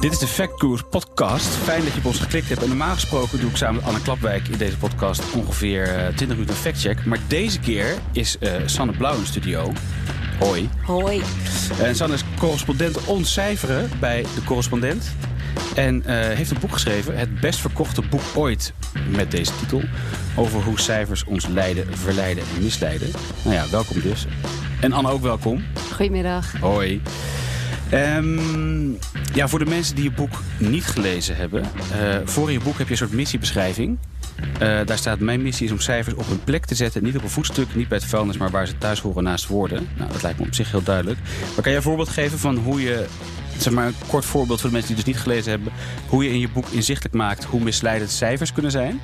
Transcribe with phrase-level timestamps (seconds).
[0.00, 1.46] Dit is de Fact Gurus podcast.
[1.46, 2.62] Fijn dat je op ons geklikt hebt.
[2.62, 6.28] En normaal gesproken doe ik samen met Anne Klapwijk in deze podcast ongeveer eh, 20
[6.28, 7.04] minuten een factcheck.
[7.04, 9.72] Maar deze keer is eh, Sanne Blauw in de studio.
[10.38, 10.68] Hoi.
[10.82, 11.22] Hoi.
[11.80, 15.14] En Sanne is correspondent ontcijferen bij de correspondent.
[15.74, 18.72] En eh, heeft een boek geschreven, het best verkochte boek ooit,
[19.08, 19.82] met deze titel.
[20.36, 23.10] Over hoe cijfers ons leiden, verleiden en misleiden.
[23.42, 24.26] Nou ja, welkom dus.
[24.80, 25.64] En Anne ook welkom.
[25.92, 26.52] Goedemiddag.
[26.60, 27.02] Hoi.
[27.90, 28.90] Ehm,
[29.34, 31.62] ja, voor de mensen die je boek niet gelezen hebben.
[31.62, 33.98] eh, voor in je boek heb je een soort missiebeschrijving.
[34.58, 37.02] Eh, daar staat: Mijn missie is om cijfers op een plek te zetten.
[37.02, 39.88] Niet op een voetstuk, niet bij het vuilnis, maar waar ze thuis horen naast woorden.
[39.96, 41.18] Nou, dat lijkt me op zich heel duidelijk.
[41.40, 43.06] Maar kan jij een voorbeeld geven van hoe je.
[43.58, 45.72] Zeg maar een kort voorbeeld voor de mensen die dus niet gelezen hebben.
[46.08, 49.00] Hoe je in je boek inzichtelijk maakt hoe misleidend cijfers kunnen zijn?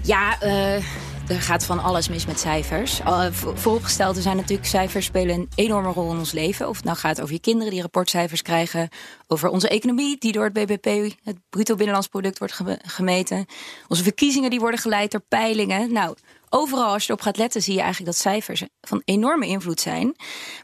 [0.00, 0.82] Ja, eh,
[1.28, 3.00] er gaat van alles mis met cijfers.
[3.00, 6.68] Uh, vooropgesteld, zijn natuurlijk cijfers spelen een enorme rol in ons leven.
[6.68, 8.88] Of het nou gaat over je kinderen die rapportcijfers krijgen.
[9.26, 13.46] Over onze economie die door het BBP, het bruto binnenlands product, wordt gemeten.
[13.88, 15.92] Onze verkiezingen die worden geleid door peilingen.
[15.92, 16.16] Nou,
[16.52, 20.14] overal als je erop gaat letten, zie je eigenlijk dat cijfers van enorme invloed zijn.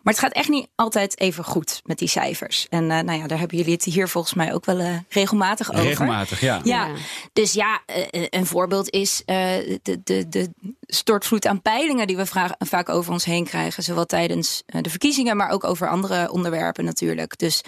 [0.03, 2.67] Maar het gaat echt niet altijd even goed met die cijfers.
[2.69, 5.71] En uh, nou ja, daar hebben jullie het hier volgens mij ook wel uh, regelmatig
[5.73, 5.85] over.
[5.85, 6.61] Regelmatig, ja.
[6.65, 6.95] Ja, ja.
[7.33, 10.51] dus ja, uh, een voorbeeld is de, de, de
[10.81, 13.83] stortvloed aan peilingen die we vraag, vaak over ons heen krijgen.
[13.83, 17.39] Zowel tijdens de verkiezingen, maar ook over andere onderwerpen natuurlijk.
[17.39, 17.63] Dus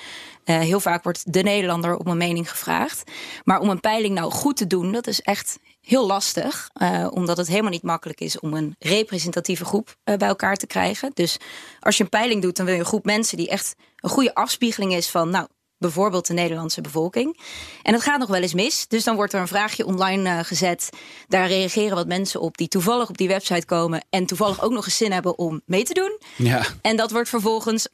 [0.45, 3.11] heel vaak wordt de Nederlander op een mening gevraagd.
[3.45, 6.70] Maar om een peiling nou goed te doen, dat is echt heel lastig.
[6.83, 10.67] Uh, omdat het helemaal niet makkelijk is om een representatieve groep uh, bij elkaar te
[10.67, 11.11] krijgen.
[11.14, 11.36] Dus
[11.81, 14.34] als je een peiling doet, dan wil je een groep mensen die echt een goede
[14.34, 15.47] afspiegeling is van, nou,
[15.81, 17.41] bijvoorbeeld de Nederlandse bevolking.
[17.83, 18.86] En het gaat nog wel eens mis.
[18.89, 20.89] Dus dan wordt er een vraagje online uh, gezet.
[21.29, 24.05] Daar reageren wat mensen op die toevallig op die website komen.
[24.11, 26.18] En toevallig ook nog eens zin hebben om mee te doen.
[26.36, 26.63] Ja.
[26.83, 27.89] En dat wordt vervolgens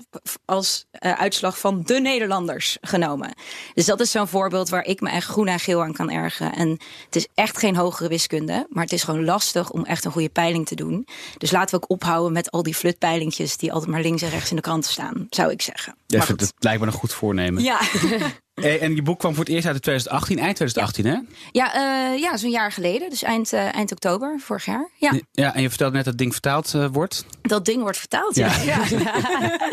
[0.45, 3.35] als uh, uitslag van de Nederlanders genomen.
[3.75, 6.55] Dus dat is zo'n voorbeeld waar ik me echt groen en geel aan kan ergeren.
[6.55, 6.71] En
[7.05, 8.67] het is echt geen hogere wiskunde.
[8.69, 11.07] Maar het is gewoon lastig om echt een goede peiling te doen.
[11.39, 14.51] Dus laten we ook ophouden met al die flutpeilingjes die altijd maar links en rechts
[14.51, 15.27] in de kranten staan.
[15.31, 15.97] Zou ik zeggen.
[16.07, 17.63] Ja, maar dat lijkt me een goed voornemen.
[17.63, 17.76] Ja.
[17.83, 18.33] Yeah.
[18.63, 21.11] En je boek kwam voor het eerst uit in 2018, eind 2018 ja.
[21.11, 21.21] hè?
[21.53, 23.11] Ja, uh, ja zo'n jaar geleden.
[23.11, 24.91] Dus eind, uh, eind oktober vorig jaar.
[24.95, 25.13] Ja.
[25.33, 27.25] ja, en je vertelde net dat het ding vertaald uh, wordt.
[27.43, 28.63] Dat ding wordt vertaald, ja.
[28.63, 28.83] Ja.
[28.91, 29.59] ja.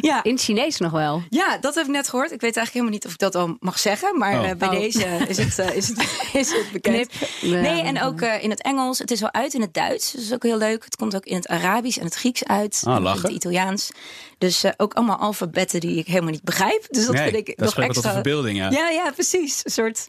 [0.00, 0.22] ja.
[0.22, 1.22] In het Chinees nog wel.
[1.30, 2.32] Ja, dat heb ik net gehoord.
[2.32, 4.18] Ik weet eigenlijk helemaal niet of ik dat al mag zeggen.
[4.18, 4.56] Maar oh.
[4.58, 4.74] bij oh.
[4.74, 5.98] deze is het, is, het,
[6.32, 7.08] is het bekend.
[7.08, 7.62] Knip.
[7.62, 8.98] Nee, en ook in het Engels.
[8.98, 10.10] Het is al uit in het Duits.
[10.10, 10.84] Dus dat is ook heel leuk.
[10.84, 12.82] Het komt ook in het Arabisch en het Grieks uit.
[12.84, 13.90] Ah, en het Italiaans.
[14.38, 16.86] Dus ook allemaal alfabetten die ik helemaal niet begrijp.
[16.90, 18.01] Dus dat nee, vind ik dat nog extra.
[18.02, 18.70] Tot de verbeelding, ja.
[18.70, 19.60] Ja, ja, precies.
[19.64, 20.06] Een soort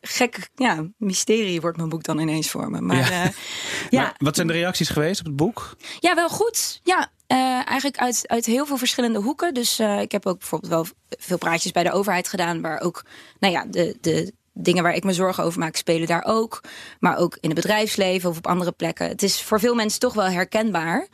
[0.00, 2.80] gek ja, mysterie wordt mijn boek dan ineens voor me.
[2.80, 3.24] Maar, ja.
[3.24, 3.30] Uh,
[3.90, 4.02] ja.
[4.02, 5.76] Maar wat zijn de reacties geweest op het boek?
[5.98, 6.80] Ja, wel goed.
[6.82, 9.54] Ja, uh, eigenlijk uit, uit heel veel verschillende hoeken.
[9.54, 13.04] Dus uh, ik heb ook bijvoorbeeld wel veel praatjes bij de overheid gedaan, waar ook,
[13.38, 16.60] nou ja, de, de dingen waar ik me zorgen over maak, spelen daar ook.
[17.00, 19.08] Maar ook in het bedrijfsleven of op andere plekken.
[19.08, 21.00] Het is voor veel mensen toch wel herkenbaar.
[21.00, 21.08] Um,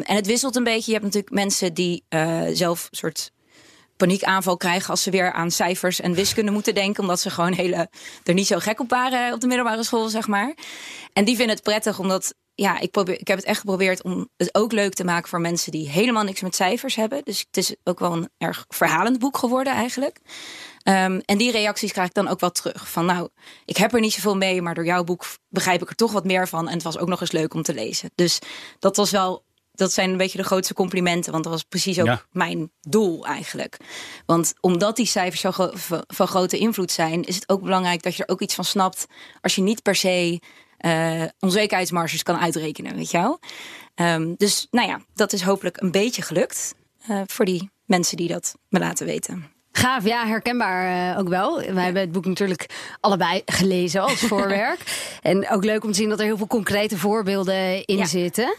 [0.00, 0.92] en het wisselt een beetje.
[0.92, 2.04] Je hebt natuurlijk mensen die
[2.52, 3.32] zelf soort
[3.96, 7.02] paniekaanval krijgen als ze weer aan cijfers en wiskunde moeten denken.
[7.02, 7.88] Omdat ze gewoon hele,
[8.24, 10.54] er niet zo gek op waren op de middelbare school, zeg maar.
[11.12, 12.34] En die vinden het prettig omdat.
[12.56, 15.40] Ja, ik, probeer, ik heb het echt geprobeerd om het ook leuk te maken voor
[15.40, 17.24] mensen die helemaal niks met cijfers hebben.
[17.24, 20.18] Dus het is ook wel een erg verhalend boek geworden eigenlijk.
[20.84, 22.90] Um, en die reacties krijg ik dan ook wel terug.
[22.90, 23.28] Van nou,
[23.64, 26.24] ik heb er niet zoveel mee, maar door jouw boek begrijp ik er toch wat
[26.24, 26.68] meer van.
[26.68, 28.10] En het was ook nog eens leuk om te lezen.
[28.14, 28.38] Dus
[28.78, 29.43] dat was wel
[29.74, 31.32] dat zijn een beetje de grootste complimenten.
[31.32, 32.22] Want dat was precies ook Ja.
[32.32, 33.76] mijn doel eigenlijk.
[34.26, 38.02] Want omdat die cijfers zo gro- van, van grote invloed zijn, is het ook belangrijk
[38.02, 39.06] dat je er ook iets van snapt.
[39.40, 40.40] Als je niet per se
[40.78, 43.38] eh, onzekerheidsmarges kan uitrekenen, weet je wel.
[43.94, 46.74] Ehm, dus nou ja, dat is hopelijk een beetje gelukt
[47.08, 49.52] eh, voor die mensen die dat me laten weten.
[49.76, 51.56] Gaaf, ja, herkenbaar uh, ook wel.
[51.72, 52.66] Wij hebben het boek natuurlijk
[53.00, 54.80] allebei gelezen als voorwerk.
[55.22, 58.04] en ook leuk om te zien dat er heel veel concrete voorbeelden in Ja.
[58.04, 58.54] zitten.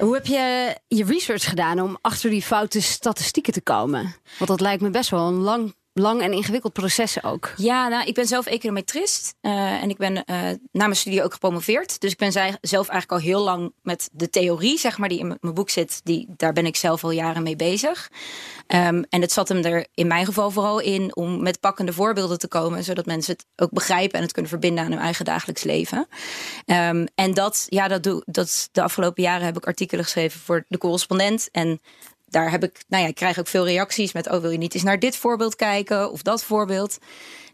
[0.00, 4.14] Hoe heb je je research gedaan om achter die foute statistieken te komen?
[4.38, 7.52] Want dat lijkt me best wel een lang lang en ingewikkeld proces ook.
[7.56, 10.24] Ja, nou, ik ben zelf econometrist uh, en ik ben uh,
[10.72, 12.00] na mijn studie ook gepromoveerd.
[12.00, 15.38] Dus ik ben zelf eigenlijk al heel lang met de theorie, zeg maar, die in
[15.40, 16.00] mijn boek zit.
[16.04, 18.10] Die, daar ben ik zelf al jaren mee bezig.
[18.66, 22.38] Um, en het zat hem er in mijn geval vooral in om met pakkende voorbeelden
[22.38, 25.62] te komen, zodat mensen het ook begrijpen en het kunnen verbinden aan hun eigen dagelijks
[25.62, 26.06] leven.
[26.66, 30.64] Um, en dat, ja, dat doe dat de afgelopen jaren heb ik artikelen geschreven voor
[30.68, 31.48] de correspondent.
[31.50, 31.80] En
[32.32, 34.74] daar heb ik, nou ja, ik krijg ook veel reacties met: oh, wil je niet
[34.74, 36.98] eens naar dit voorbeeld kijken of dat voorbeeld?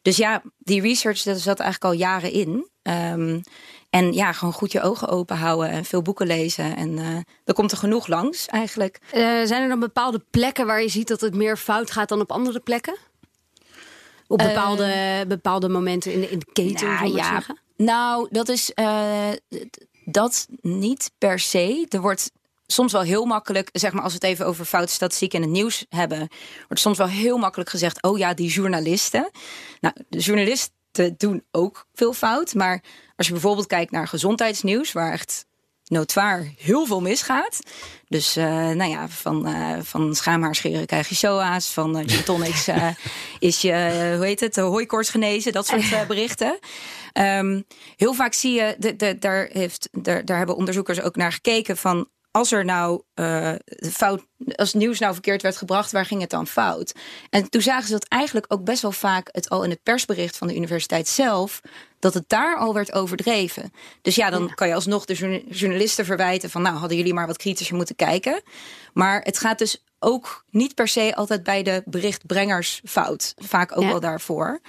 [0.02, 2.68] Dus ja, die research dat zat eigenlijk al jaren in.
[2.82, 3.42] Um,
[3.90, 6.76] en ja, gewoon goed je ogen open houden en veel boeken lezen.
[6.76, 8.98] En uh, er komt er genoeg langs eigenlijk.
[9.06, 12.20] Uh, zijn er dan bepaalde plekken waar je ziet dat het meer fout gaat dan
[12.20, 12.96] op andere plekken?
[14.26, 16.86] Op bepaalde, uh, bepaalde momenten in de, in de keten?
[16.86, 17.58] Nou, ja, zeggen?
[17.76, 18.72] nou, dat is
[20.04, 21.86] dat niet per se.
[21.88, 22.30] Er wordt
[22.72, 25.50] soms wel heel makkelijk, zeg maar als we het even over foute statistiek in het
[25.50, 26.28] nieuws hebben,
[26.66, 29.30] wordt soms wel heel makkelijk gezegd: oh ja, die journalisten.
[29.80, 32.54] Nou, de journalisten doen ook veel fout.
[32.54, 32.82] Maar
[33.16, 35.46] als je bijvoorbeeld kijkt naar gezondheidsnieuws, waar echt
[35.84, 37.58] notoir heel veel misgaat.
[38.08, 41.72] Dus uh, nou ja, van, uh, van schaamhaarscheren krijg je SOA's.
[41.72, 42.68] Van uh, tonics
[43.38, 45.52] is je, hoe heet het, hooikoorts genezen.
[45.52, 46.58] Dat soort berichten.
[47.12, 47.64] Um,
[47.96, 51.76] heel vaak zie je, de, de, daar, heeft, daar, daar hebben onderzoekers ook naar gekeken
[51.76, 53.52] van als er nou uh,
[53.92, 56.94] fout, als nieuws nou verkeerd werd gebracht, waar ging het dan fout?
[57.30, 60.36] En toen zagen ze dat eigenlijk ook best wel vaak het al in het persbericht
[60.36, 61.60] van de universiteit zelf,
[61.98, 63.72] dat het daar al werd overdreven.
[64.02, 67.36] Dus ja, dan kan je alsnog de journalisten verwijten van, nou hadden jullie maar wat
[67.36, 68.42] kritischer moeten kijken.
[68.92, 73.34] Maar het gaat dus ook niet per se altijd bij de berichtbrengers fout.
[73.36, 74.60] Vaak ook wel daarvoor.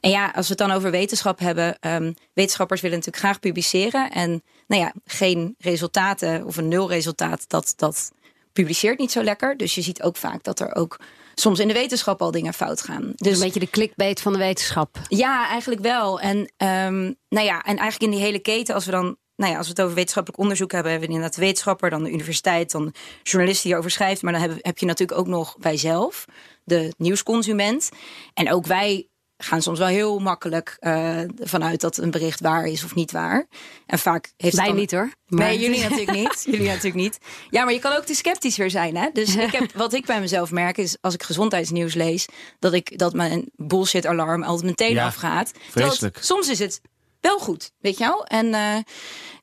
[0.00, 4.10] En ja, als we het dan over wetenschap hebben, um, wetenschappers willen natuurlijk graag publiceren.
[4.10, 8.12] En nou ja, geen resultaten of een nul resultaat, dat, dat
[8.52, 9.56] publiceert niet zo lekker.
[9.56, 10.98] Dus je ziet ook vaak dat er ook
[11.34, 13.12] soms in de wetenschap al dingen fout gaan.
[13.14, 14.98] Dus een beetje de clickbait van de wetenschap.
[15.08, 16.20] Ja, eigenlijk wel.
[16.20, 19.58] En um, nou ja, en eigenlijk in die hele keten, als we dan nou ja,
[19.58, 22.70] als we het over wetenschappelijk onderzoek hebben, hebben we inderdaad de wetenschapper, dan de universiteit,
[22.70, 22.92] dan de
[23.22, 24.22] journalist die erover schrijft.
[24.22, 26.24] Maar dan heb, heb je natuurlijk ook nog wij zelf,
[26.64, 27.88] de nieuwsconsument.
[28.34, 29.08] En ook wij
[29.42, 33.46] gaan soms wel heel makkelijk uh, vanuit dat een bericht waar is of niet waar.
[33.86, 35.10] En vaak heeft Wij niet hoor.
[35.26, 35.46] Maar...
[35.46, 36.42] Nee, jullie natuurlijk niet.
[36.50, 37.18] jullie natuurlijk niet.
[37.50, 38.96] Ja, maar je kan ook te sceptisch weer zijn.
[38.96, 39.08] Hè?
[39.12, 42.26] Dus ik heb, wat ik bij mezelf merk is als ik gezondheidsnieuws lees,
[42.58, 45.52] dat ik dat mijn bullshit alarm altijd meteen ja, afgaat.
[45.70, 46.18] Vreselijk.
[46.20, 46.80] soms is het
[47.20, 48.26] wel goed, weet je wel?
[48.26, 48.76] En uh,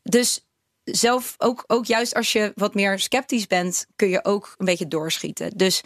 [0.03, 0.41] dus
[0.83, 4.87] zelf ook, ook juist als je wat meer sceptisch bent, kun je ook een beetje
[4.87, 5.51] doorschieten.
[5.57, 5.81] Dus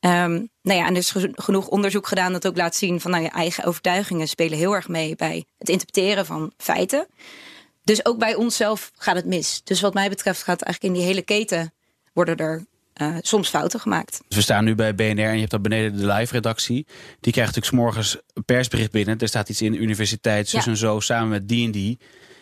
[0.00, 3.22] um, nou ja, en er is genoeg onderzoek gedaan dat ook laat zien van nou,
[3.22, 7.06] je eigen overtuigingen spelen heel erg mee bij het interpreteren van feiten.
[7.82, 9.60] Dus ook bij onszelf gaat het mis.
[9.64, 11.74] Dus wat mij betreft gaat eigenlijk in die hele keten
[12.12, 12.64] worden er
[13.02, 14.20] uh, soms fouten gemaakt.
[14.28, 16.86] We staan nu bij BNR en je hebt dan beneden de live-redactie.
[17.20, 19.18] Die krijgt natuurlijk s morgens een persbericht binnen.
[19.18, 20.70] Er staat iets in universiteit, zus ja.
[20.70, 21.98] en zo, samen met die en die.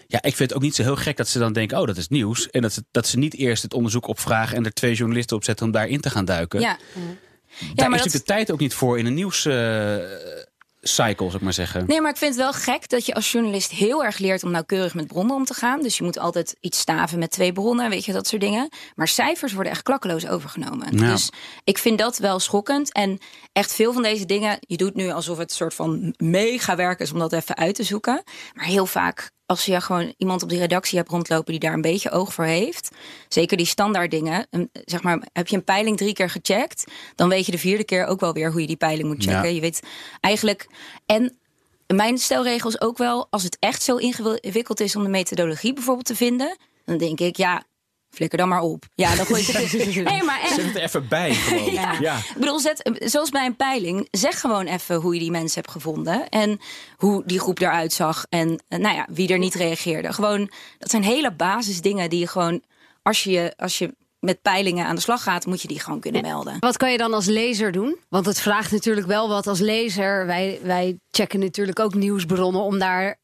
[0.07, 1.97] Ja, ik vind het ook niet zo heel gek dat ze dan denken: oh, dat
[1.97, 2.51] is nieuws.
[2.51, 5.45] En dat ze, dat ze niet eerst het onderzoek opvragen en er twee journalisten op
[5.45, 6.61] zetten om daarin te gaan duiken.
[6.61, 6.79] Ja.
[7.59, 9.47] Daar ja, maar is natuurlijk de tijd ook niet voor in een nieuws.
[9.47, 9.55] Uh,
[10.83, 11.85] cycle, zou ik maar zeggen.
[11.87, 14.51] Nee, maar ik vind het wel gek dat je als journalist heel erg leert om
[14.51, 15.83] nauwkeurig met bronnen om te gaan.
[15.83, 18.69] Dus je moet altijd iets staven met twee bronnen, weet je, dat soort dingen.
[18.95, 20.99] Maar cijfers worden echt klakkeloos overgenomen.
[20.99, 21.11] Ja.
[21.11, 21.31] Dus
[21.65, 22.93] ik vind dat wel schokkend.
[22.93, 23.19] En
[23.53, 27.01] echt veel van deze dingen, je doet nu alsof het een soort van mega werk
[27.01, 28.23] is om dat even uit te zoeken.
[28.55, 31.81] Maar heel vaak als je gewoon iemand op die redactie hebt rondlopen die daar een
[31.81, 32.91] beetje oog voor heeft,
[33.29, 34.47] zeker die standaard dingen,
[34.85, 36.85] zeg maar, heb je een peiling drie keer gecheckt,
[37.15, 39.49] dan weet je de vierde keer ook wel weer hoe je die peiling moet checken.
[39.49, 39.55] Ja.
[39.55, 39.81] Je weet
[40.21, 40.69] eigenlijk
[41.07, 41.37] en
[41.87, 46.07] mijn stelregel is ook wel, als het echt zo ingewikkeld is om de methodologie bijvoorbeeld
[46.07, 47.63] te vinden, dan denk ik, ja,
[48.15, 48.85] flikker dan maar op.
[48.95, 50.05] Ja, dan gooi je het.
[50.05, 50.55] nee, maar echt.
[50.55, 51.35] Zet het er even bij.
[51.35, 51.73] Gewoon.
[51.73, 51.97] ja.
[52.01, 52.17] ja.
[52.17, 55.73] Ik bedoel, zet, zoals bij een peiling, zeg gewoon even hoe je die mensen hebt
[55.73, 56.29] gevonden.
[56.29, 56.61] En
[56.97, 58.27] hoe die groep eruit zag.
[58.29, 60.13] En eh, nou ja, wie er niet reageerde.
[60.13, 62.63] Gewoon, dat zijn hele basisdingen die je gewoon,
[63.03, 66.23] als je, als je met peilingen aan de slag gaat, moet je die gewoon kunnen
[66.23, 66.57] melden.
[66.59, 67.97] Wat kan je dan als lezer doen?
[68.09, 70.27] Want het vraagt natuurlijk wel wat als lezer.
[70.27, 73.21] Wij, wij checken natuurlijk ook nieuwsbronnen om daar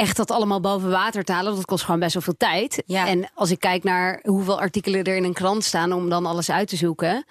[0.00, 1.54] echt dat allemaal boven water te halen.
[1.54, 2.82] Dat kost gewoon best wel veel tijd.
[2.86, 3.06] Ja.
[3.06, 6.50] En als ik kijk naar hoeveel artikelen er in een krant staan om dan alles
[6.50, 7.24] uit te zoeken.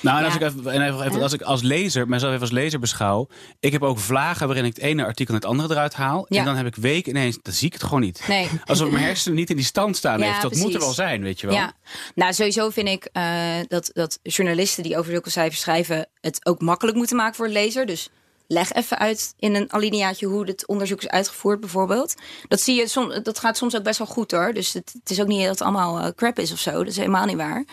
[0.00, 2.78] Nou, en als, ik, even, en even, als ik als lezer, mezelf even als lezer
[2.78, 3.28] beschouw.
[3.60, 6.26] Ik heb ook vlagen waarin ik het ene artikel en het andere eruit haal.
[6.28, 6.38] Ja.
[6.38, 8.22] En dan heb ik weken ineens, dan zie ik het gewoon niet.
[8.28, 8.48] Nee.
[8.64, 10.42] Alsof mijn hersenen niet in die stand staan heeft.
[10.42, 11.56] Dat moet er wel zijn, weet je wel.
[11.56, 11.72] Ja.
[12.14, 13.24] Nou, sowieso vind ik uh,
[13.68, 16.06] dat, dat journalisten die over zulke cijfers schrijven...
[16.20, 17.86] het ook makkelijk moeten maken voor de lezer.
[17.86, 18.08] Dus
[18.46, 22.14] leg even uit in een alineaatje hoe het onderzoek is uitgevoerd, bijvoorbeeld.
[22.48, 24.52] Dat zie je soms, dat gaat soms ook best wel goed hoor.
[24.52, 26.72] Dus het, het is ook niet dat het allemaal uh, crap is of zo.
[26.72, 27.64] Dat is helemaal niet waar.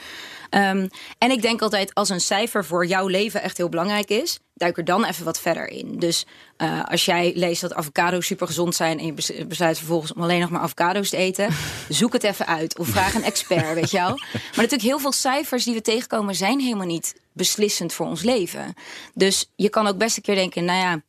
[0.49, 4.39] Um, en ik denk altijd, als een cijfer voor jouw leven echt heel belangrijk is,
[4.53, 5.99] duik er dan even wat verder in.
[5.99, 6.25] Dus
[6.57, 10.39] uh, als jij leest dat avocado's super gezond zijn en je besluit vervolgens om alleen
[10.39, 11.49] nog maar avocado's te eten,
[11.89, 14.17] zoek het even uit of vraag een expert, weet je wel.
[14.33, 18.73] Maar natuurlijk heel veel cijfers die we tegenkomen zijn helemaal niet beslissend voor ons leven.
[19.13, 21.01] Dus je kan ook best een keer denken, nou ja,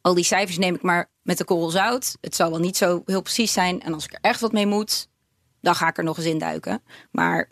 [0.00, 2.16] al die cijfers neem ik maar met de korrel zout.
[2.20, 4.66] Het zal wel niet zo heel precies zijn en als ik er echt wat mee
[4.66, 5.08] moet,
[5.60, 6.82] dan ga ik er nog eens in duiken.
[7.10, 7.48] Maar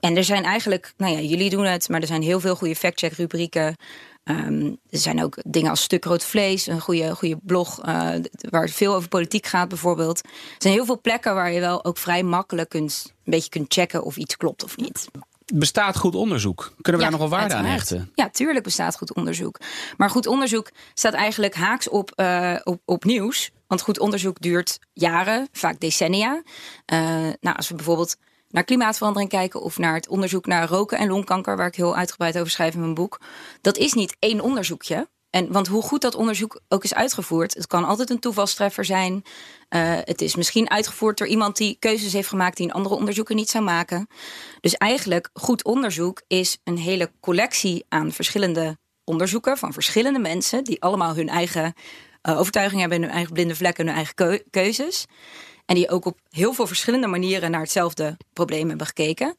[0.00, 2.76] en er zijn eigenlijk, nou ja, jullie doen het, maar er zijn heel veel goede
[2.76, 3.76] fact-check rubrieken.
[4.24, 8.14] Um, er zijn ook dingen als stuk rood vlees, een goede, goede blog uh,
[8.50, 10.24] waar veel over politiek gaat bijvoorbeeld.
[10.24, 13.72] Er zijn heel veel plekken waar je wel ook vrij makkelijk kunt, een beetje kunt
[13.72, 15.08] checken of iets klopt of niet.
[15.54, 16.72] Bestaat goed onderzoek?
[16.80, 18.10] Kunnen we daar nog wel waarde aan hechten?
[18.14, 19.60] Ja, tuurlijk bestaat goed onderzoek.
[19.96, 23.50] Maar goed onderzoek staat eigenlijk haaks op, uh, op, op nieuws.
[23.66, 26.42] Want goed onderzoek duurt jaren, vaak decennia.
[26.92, 26.98] Uh,
[27.40, 28.16] nou, als we bijvoorbeeld
[28.48, 32.38] naar klimaatverandering kijken of naar het onderzoek naar roken en longkanker, waar ik heel uitgebreid
[32.38, 33.20] over schrijf in mijn boek.
[33.60, 35.08] Dat is niet één onderzoekje.
[35.36, 39.12] En, want hoe goed dat onderzoek ook is uitgevoerd, het kan altijd een toevalstreffer zijn.
[39.14, 43.34] Uh, het is misschien uitgevoerd door iemand die keuzes heeft gemaakt die een andere onderzoeker
[43.34, 44.06] niet zou maken.
[44.60, 50.82] Dus eigenlijk, goed onderzoek is een hele collectie aan verschillende onderzoeken van verschillende mensen, die
[50.82, 51.74] allemaal hun eigen
[52.22, 55.04] uh, overtuiging hebben, hun eigen blinde vlekken, hun eigen keuzes.
[55.66, 59.36] En die ook op heel veel verschillende manieren naar hetzelfde probleem hebben gekeken.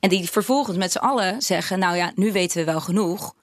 [0.00, 3.34] En die vervolgens met z'n allen zeggen: Nou ja, nu weten we wel genoeg.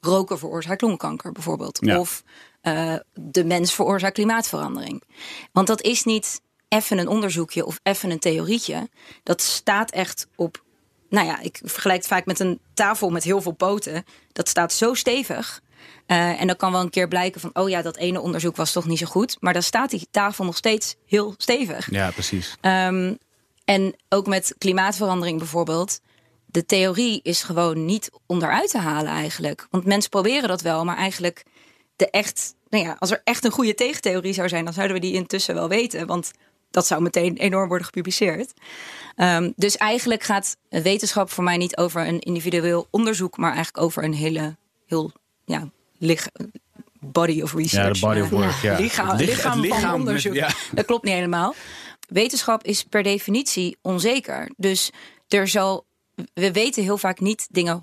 [0.00, 1.86] Roken veroorzaakt longkanker bijvoorbeeld.
[1.96, 2.22] Of
[2.62, 5.02] uh, de mens veroorzaakt klimaatverandering.
[5.52, 8.88] Want dat is niet even een onderzoekje of even een theorietje.
[9.22, 10.62] Dat staat echt op.
[11.08, 14.04] Nou ja, ik vergelijk het vaak met een tafel met heel veel poten.
[14.32, 15.60] Dat staat zo stevig
[16.06, 18.72] uh, en dan kan wel een keer blijken van, oh ja, dat ene onderzoek was
[18.72, 19.36] toch niet zo goed.
[19.40, 21.90] Maar dan staat die tafel nog steeds heel stevig.
[21.90, 22.56] Ja, precies.
[22.60, 23.18] Um,
[23.64, 26.00] en ook met klimaatverandering bijvoorbeeld.
[26.50, 29.66] De theorie is gewoon niet onderuit te halen eigenlijk.
[29.70, 31.44] Want mensen proberen dat wel, maar eigenlijk
[31.96, 35.02] de echt, nou ja, als er echt een goede tegentheorie zou zijn, dan zouden we
[35.02, 36.06] die intussen wel weten.
[36.06, 36.30] Want
[36.70, 38.52] dat zou meteen enorm worden gepubliceerd.
[39.16, 44.04] Um, dus eigenlijk gaat wetenschap voor mij niet over een individueel onderzoek, maar eigenlijk over
[44.04, 45.12] een hele, heel
[45.44, 45.70] ja,
[47.00, 47.86] body of research.
[47.86, 48.62] Ja, de body of work.
[48.62, 48.78] Ja.
[48.80, 50.34] Lichaam, lichaam, van onderzoek.
[50.34, 50.50] ja.
[50.72, 51.54] Dat klopt niet helemaal.
[52.08, 54.50] Wetenschap is per definitie onzeker.
[54.56, 54.90] Dus
[55.28, 55.86] er zal
[56.34, 57.80] we weten heel vaak niet dingen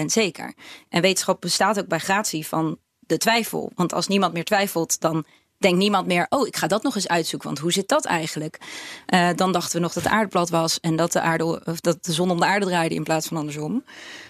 [0.00, 0.54] 100% zeker.
[0.88, 3.72] En wetenschap bestaat ook bij gratie van de twijfel.
[3.74, 5.24] Want als niemand meer twijfelt, dan
[5.58, 7.48] denkt niemand meer: oh, ik ga dat nog eens uitzoeken.
[7.48, 8.58] Want hoe zit dat eigenlijk?
[9.14, 11.80] Uh, dan dachten we nog dat de aarde plat was en dat de, aarde, of
[11.80, 13.84] dat de zon om de aarde draaide in plaats van andersom.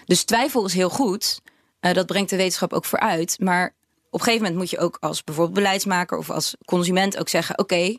[0.05, 1.41] Dus twijfel is heel goed.
[1.81, 3.39] Uh, dat brengt de wetenschap ook vooruit.
[3.39, 3.75] Maar
[4.09, 7.59] op een gegeven moment moet je ook als bijvoorbeeld beleidsmaker of als consument ook zeggen:
[7.59, 7.97] oké,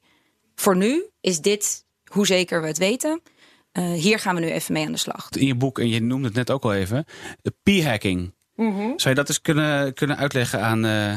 [0.54, 3.20] voor nu is dit hoe zeker we het weten.
[3.72, 5.28] Uh, hier gaan we nu even mee aan de slag.
[5.30, 7.04] In je boek, en je noemde het net ook al even,
[7.42, 8.34] de p-hacking.
[8.54, 8.92] Mm -hmm.
[8.98, 11.14] Zou je dat eens kunnen, kunnen uitleggen aan uh,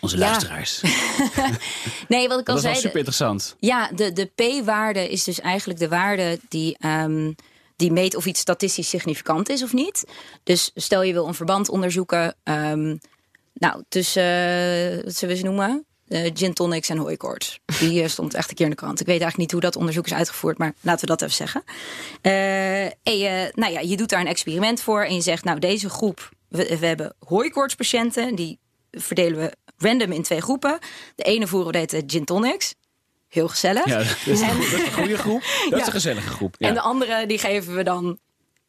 [0.00, 0.22] onze ja.
[0.22, 0.82] luisteraars?
[2.08, 2.74] nee, wat ik al dat zei.
[2.74, 3.56] Dat is super interessant.
[3.58, 6.76] Ja, de, de p-waarde is dus eigenlijk de waarde die.
[6.86, 7.34] Um,
[7.76, 10.04] die meet of iets statistisch significant is of niet.
[10.42, 12.36] Dus stel je wil een verband onderzoeken.
[12.44, 12.98] Um,
[13.54, 15.86] nou, tussen, uh, wat zullen we ze noemen?
[16.08, 17.60] Uh, gin tonics en hooikoorts.
[17.78, 19.00] Die uh, stond echt een keer in de krant.
[19.00, 21.62] Ik weet eigenlijk niet hoe dat onderzoek is uitgevoerd, maar laten we dat even zeggen.
[22.22, 25.58] Uh, en je, nou ja, je doet daar een experiment voor en je zegt, nou
[25.58, 28.58] deze groep, we, we hebben hooikoortspatiënten, die
[28.90, 30.78] verdelen we random in twee groepen.
[31.14, 32.74] De ene voeren we de gin tonics
[33.28, 33.86] heel gezellig.
[33.86, 35.40] Ja, dat is, en, dat is een goede groep.
[35.40, 35.76] Dat ja.
[35.76, 36.54] is een gezellige groep.
[36.58, 36.68] Ja.
[36.68, 38.18] En de andere die geven we dan,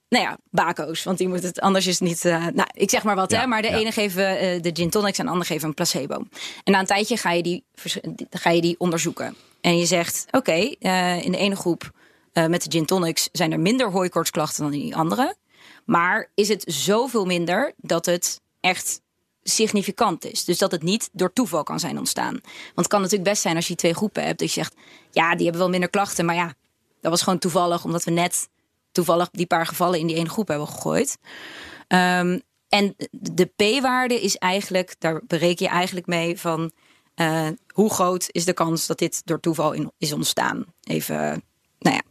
[0.09, 1.03] nou ja, bako's.
[1.03, 3.47] Want die moet het, anders is het niet, uh, nou, ik zeg maar wat, hè.
[3.47, 6.23] Maar de ene geven uh, de gin tonics en de andere geven een placebo.
[6.63, 7.63] En na een tijdje ga je die,
[8.29, 9.35] ga je die onderzoeken.
[9.61, 11.91] En je zegt, oké, okay, uh, in de ene groep
[12.47, 15.35] met de gin tonics zijn er minder hooikoortsklachten dan in die andere.
[15.85, 19.01] Maar is het zoveel minder dat het echt
[19.43, 20.45] significant is.
[20.45, 22.31] Dus dat het niet door toeval kan zijn ontstaan.
[22.31, 24.39] Want het kan natuurlijk best zijn als je twee groepen hebt.
[24.39, 24.75] Dat je zegt,
[25.11, 26.25] ja, die hebben wel minder klachten.
[26.25, 26.53] Maar ja,
[27.01, 27.83] dat was gewoon toevallig.
[27.83, 28.49] Omdat we net
[28.99, 31.17] toevallig die paar gevallen in die ene groep hebben gegooid.
[31.87, 36.71] Um, en de p-waarde is eigenlijk, daar bereken je eigenlijk mee van...
[37.15, 40.65] Uh, hoe groot is de kans dat dit door toeval in, is ontstaan?
[40.83, 41.43] Even,
[41.79, 42.01] nou ja,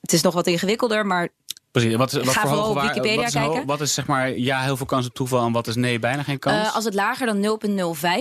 [0.00, 1.28] het is nog wat ingewikkelder, maar
[1.70, 1.96] Precies.
[1.96, 3.66] Wat, wat Ga vooral op waar, Wikipedia wat is, kijken.
[3.66, 6.22] Wat is zeg maar ja, heel veel kans op toeval en wat is nee, bijna
[6.22, 6.68] geen kans?
[6.68, 7.58] Uh, als het lager dan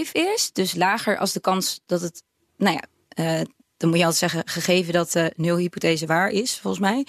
[0.06, 2.24] 0,05 is, dus lager als de kans dat het,
[2.58, 2.84] nou ja,
[3.40, 3.46] uh,
[3.78, 7.08] dan moet je altijd zeggen, gegeven dat de nulhypothese waar is, volgens mij.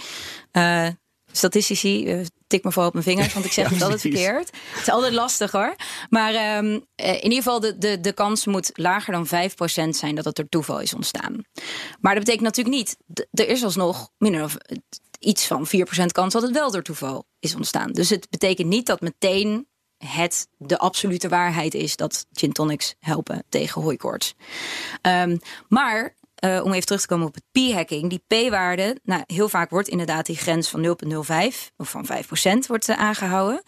[0.52, 0.94] Uh,
[1.36, 4.50] statistici, tik me vooral op mijn vingers, want ik zeg het ja, altijd verkeerd.
[4.72, 5.76] Het is altijd lastig hoor.
[6.10, 10.24] Maar um, in ieder geval, de, de, de kans moet lager dan 5% zijn dat
[10.24, 11.44] het door toeval is ontstaan.
[12.00, 12.96] Maar dat betekent natuurlijk niet,
[13.30, 14.56] er is alsnog minder of
[15.18, 15.70] iets van 4%
[16.12, 17.92] kans dat het wel door toeval is ontstaan.
[17.92, 23.44] Dus het betekent niet dat meteen het de absolute waarheid is dat gin tonics helpen
[23.48, 24.34] tegen hooikoorts.
[25.02, 25.38] Um,
[25.68, 28.10] maar uh, om even terug te komen op het p-hacking.
[28.10, 30.92] Die p-waarde, nou, heel vaak wordt inderdaad die grens van 0,05
[31.76, 33.62] of van 5% wordt uh, aangehouden.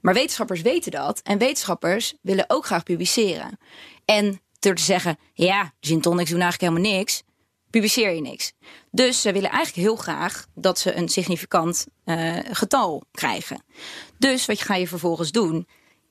[0.00, 1.20] Maar wetenschappers weten dat.
[1.22, 3.58] En wetenschappers willen ook graag publiceren.
[4.04, 7.22] En door te zeggen, ja, gin tonics doen eigenlijk helemaal niks,
[7.70, 8.52] publiceer je niks.
[8.90, 13.64] Dus ze willen eigenlijk heel graag dat ze een significant uh, getal krijgen.
[14.18, 15.68] Dus wat ga je vervolgens doen?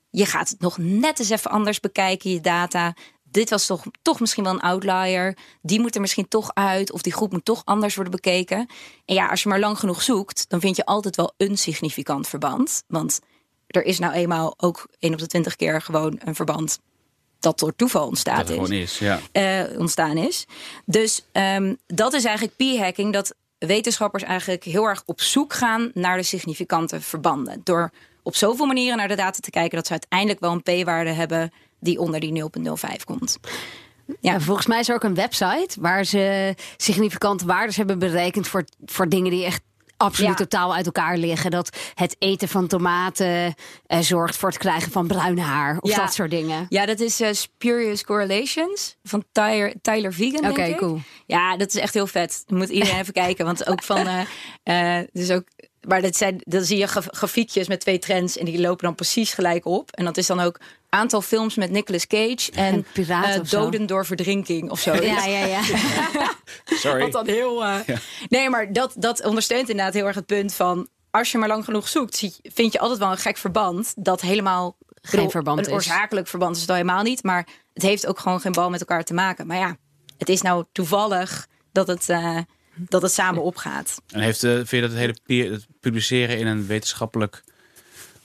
[0.09, 2.93] Je gaat het nog net eens even anders bekijken, je data
[3.31, 5.37] dit was toch, toch misschien wel een outlier.
[5.61, 6.91] Die moet er misschien toch uit.
[6.91, 8.57] Of die groep moet toch anders worden bekeken.
[9.05, 12.27] En ja, als je maar lang genoeg zoekt, dan vind je altijd wel een significant
[12.27, 12.83] verband.
[12.87, 13.19] Want
[13.67, 16.79] er is nou eenmaal ook 1 op de 20 keer gewoon een verband
[17.39, 18.69] dat door toeval ontstaan is.
[18.69, 19.19] is ja.
[19.33, 20.45] Uh, ontstaan is.
[20.85, 23.13] Dus um, dat is eigenlijk p-hacking.
[23.13, 27.61] Dat wetenschappers eigenlijk heel erg op zoek gaan naar de significante verbanden.
[27.63, 27.91] Door
[28.23, 31.51] op zoveel manieren naar de data te kijken dat ze uiteindelijk wel een p-waarde hebben
[31.81, 33.37] die onder die 0,05 komt.
[34.19, 34.39] Ja.
[34.39, 39.09] volgens mij is er ook een website waar ze significante waarden hebben berekend voor, voor
[39.09, 39.61] dingen die echt
[40.01, 41.51] absoluut totaal uit elkaar liggen.
[41.51, 43.55] Dat het eten van tomaten
[43.87, 45.77] uh, zorgt voor het krijgen van bruin haar.
[45.79, 46.65] Of dat soort dingen.
[46.69, 50.49] Ja, dat is uh, Spurious Correlations van Tyler, Tyler Vegan.
[50.49, 51.01] Oké, cool.
[51.25, 52.43] Ja, dat is echt heel vet.
[52.47, 53.45] moet iedereen even kijken.
[53.45, 54.07] Want ook van.
[54.63, 55.43] Uh, dus ook
[55.87, 59.33] maar dat zijn, dan zie je grafiekjes met twee trends en die lopen dan precies
[59.33, 59.91] gelijk op.
[59.91, 60.59] En dat is dan ook
[60.89, 64.93] aantal films met Nicolas Cage en, uh, doden door verdrinking of zo.
[64.93, 65.61] Ja, ja, ja.
[66.65, 67.01] Sorry.
[67.01, 67.63] Wat dan heel.
[67.63, 67.75] Uh...
[68.29, 70.87] Nee, maar dat, dat ondersteunt inderdaad heel erg het punt van.
[71.11, 74.77] Als je maar lang genoeg zoekt, vind je altijd wel een gek verband dat helemaal
[75.01, 75.69] geen verband een is.
[75.69, 77.23] Een oorzakelijk verband is het al helemaal niet.
[77.23, 79.47] Maar het heeft ook gewoon geen bal met elkaar te maken.
[79.47, 79.77] Maar ja,
[80.17, 82.09] het is nou toevallig dat het.
[82.09, 82.37] Uh,
[82.75, 84.01] dat het samen opgaat.
[84.07, 87.43] En heeft, uh, vind je dat het hele peer, het publiceren in een wetenschappelijk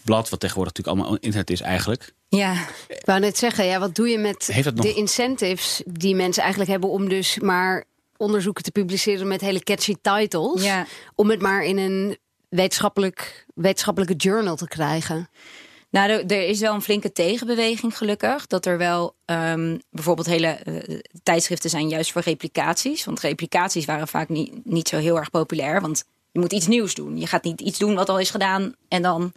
[0.02, 2.14] blad, wat tegenwoordig natuurlijk allemaal internet is eigenlijk.
[2.28, 2.52] Ja.
[2.88, 6.90] Ik wou net zeggen, ja, wat doe je met de incentives die mensen eigenlijk hebben
[6.90, 7.84] om dus maar
[8.16, 10.86] onderzoeken te publiceren met hele catchy titles, ja.
[11.14, 15.28] om het maar in een wetenschappelijk, wetenschappelijke journal te krijgen?
[15.90, 18.46] Nou, er, is wel een flinke tegenbeweging gelukkig.
[18.46, 23.04] Dat er wel um, bijvoorbeeld hele uh, tijdschriften zijn juist voor replicaties.
[23.04, 25.80] Want replicaties waren vaak niet, niet zo heel erg populair.
[25.80, 26.04] Want
[26.36, 27.18] je moet iets nieuws doen.
[27.18, 29.32] Je gaat niet iets doen wat al is gedaan en dan.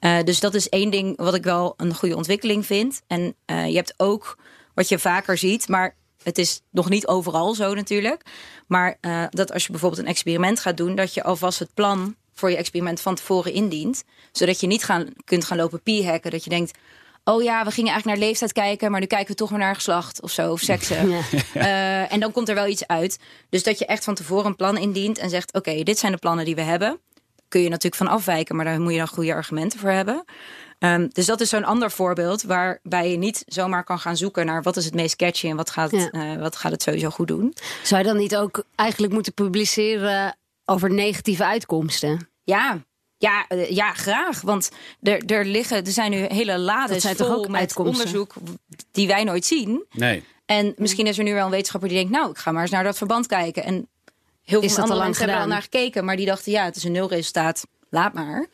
[0.00, 3.02] Uh, dus dat is één ding wat ik wel een goede ontwikkeling vind.
[3.06, 4.38] En uh, je hebt ook
[4.74, 8.22] wat je vaker ziet, maar het is nog niet overal zo natuurlijk.
[8.66, 12.16] Maar uh, dat als je bijvoorbeeld een experiment gaat doen, dat je alvast het plan
[12.32, 14.04] voor je experiment van tevoren indient.
[14.32, 16.30] Zodat je niet gaan, kunt gaan lopen p-hacken.
[16.30, 16.78] Dat je denkt,
[17.30, 19.74] oh ja, we gingen eigenlijk naar leeftijd kijken, maar nu kijken we toch maar naar
[19.74, 21.10] geslacht of zo, of seksen.
[21.10, 21.20] Ja.
[21.54, 23.18] Uh, en dan komt er wel iets uit.
[23.48, 26.18] Dus dat je echt van tevoren een plan indient en zegt: Oké, dit zijn de
[26.18, 27.00] plannen die we hebben.
[27.48, 30.24] Kun je natuurlijk van afwijken, maar daar moet je dan goede argumenten voor hebben.
[30.78, 34.62] Um, dus dat is zo'n ander voorbeeld waarbij je niet zomaar kan gaan zoeken naar
[34.62, 36.10] wat is het meest catchy en wat gaat, ja.
[36.12, 37.54] uh, wat gaat het sowieso goed doen.
[37.82, 42.28] Zou je dan niet ook eigenlijk moeten publiceren over negatieve uitkomsten?
[42.44, 42.84] Ja,
[43.20, 44.40] ja, uh, ja, graag.
[44.40, 44.70] Want
[45.02, 47.94] er, er liggen, er zijn nu hele lades zijn vol met uitkomsten?
[47.94, 48.34] onderzoek
[48.92, 49.84] die wij nooit zien.
[49.92, 50.24] Nee.
[50.46, 52.70] En misschien is er nu wel een wetenschapper die denkt, nou, ik ga maar eens
[52.70, 53.64] naar dat verband kijken.
[53.64, 53.88] En
[54.42, 56.84] heel veel andere mensen hebben er al naar gekeken, maar die dachten, ja, het is
[56.84, 58.46] een nulresultaat, laat maar.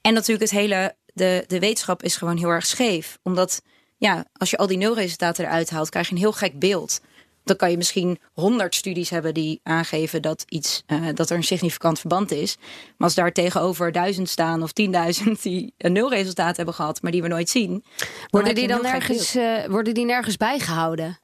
[0.00, 3.18] En natuurlijk het hele, de, de wetenschap is gewoon heel erg scheef.
[3.22, 3.62] Omdat,
[3.96, 7.00] ja, als je al die nulresultaten eruit haalt, krijg je een heel gek beeld
[7.44, 11.44] dan kan je misschien honderd studies hebben die aangeven dat, iets, uh, dat er een
[11.44, 12.56] significant verband is.
[12.58, 17.22] Maar als daar tegenover duizend staan of tienduizend die een nulresultaat hebben gehad, maar die
[17.22, 17.84] we nooit zien.
[18.30, 21.18] Worden die dan nergens, uh, worden die nergens bijgehouden?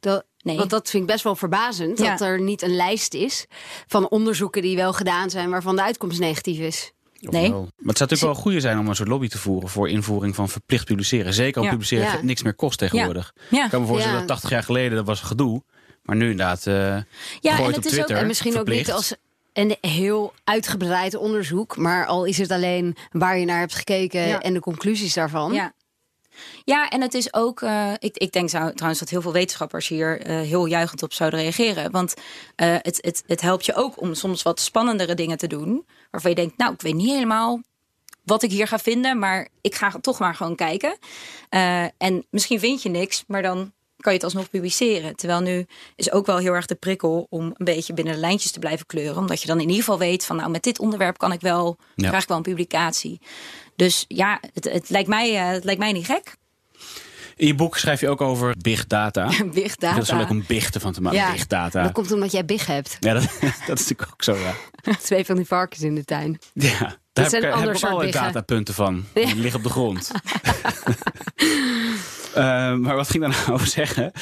[0.00, 0.56] Dat, nee.
[0.56, 1.98] Want dat vind ik best wel verbazend.
[1.98, 2.10] Ja.
[2.10, 3.46] Dat er niet een lijst is
[3.86, 6.92] van onderzoeken die wel gedaan zijn, waarvan de uitkomst negatief is.
[7.30, 7.50] Nee.
[7.50, 10.34] Maar het zou natuurlijk wel goede zijn om een soort lobby te voeren voor invoering
[10.34, 11.34] van verplicht publiceren.
[11.34, 11.70] Zeker al ja.
[11.70, 12.22] publiceren ja.
[12.22, 13.32] niks meer kost tegenwoordig.
[13.50, 13.64] Ja.
[13.64, 15.62] Ik kan me voorstellen dat 80 jaar geleden dat was gedoe.
[16.02, 16.66] Maar nu inderdaad.
[16.66, 16.74] Uh,
[17.40, 18.80] ja, en het is ook en misschien verplicht.
[18.80, 19.14] ook niet als
[19.52, 21.76] een heel uitgebreid onderzoek.
[21.76, 25.52] Maar al is het alleen waar je naar hebt gekeken en de conclusies daarvan.
[25.52, 25.72] Ja.
[26.64, 27.60] Ja, en het is ook.
[27.60, 31.40] Uh, ik, ik denk trouwens dat heel veel wetenschappers hier uh, heel juichend op zouden
[31.40, 31.90] reageren.
[31.90, 35.86] Want uh, het, het, het helpt je ook om soms wat spannendere dingen te doen.
[36.10, 37.60] Waarvan je denkt, nou, ik weet niet helemaal
[38.24, 40.98] wat ik hier ga vinden, maar ik ga toch maar gewoon kijken.
[41.98, 45.16] en misschien vind je niks, maar dan kan je het alsnog publiceren.
[45.16, 48.50] Terwijl nu is ook wel heel erg de prikkel om een beetje binnen de lijntjes
[48.50, 49.16] te blijven kleuren.
[49.16, 51.76] Omdat je dan in ieder geval weet van nou met dit onderwerp kan ik wel,
[51.94, 52.06] ja.
[52.06, 53.20] krijg ik wel een publicatie.
[53.76, 56.36] Dus ja, het, het, lijkt mij, uh, het lijkt mij niet gek.
[57.36, 59.30] In je boek schrijf je ook over big data.
[59.52, 59.94] big data.
[59.94, 61.18] Dat is wel leuk om big van te maken.
[61.18, 61.82] Ja, big data.
[61.82, 62.96] Dat komt omdat jij big hebt.
[63.00, 63.22] Ja, dat,
[63.66, 64.54] dat is natuurlijk ook zo, ja.
[65.02, 66.38] Twee van die varkens in de tuin.
[66.52, 67.00] Ja.
[67.12, 69.04] Daar heb, ik, heb ik allerlei datapunten van.
[69.12, 70.10] Die liggen op de grond.
[72.36, 74.12] Uh, maar wat ging ik daar nou over zeggen?